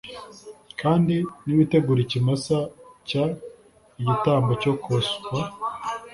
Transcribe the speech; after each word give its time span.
Kandi 0.81 1.15
niwitegura 1.43 1.99
ikimasa 2.03 2.57
cy 3.07 3.15
igitambo 4.01 4.51
cyo 4.61 4.73
koswa 4.83 5.41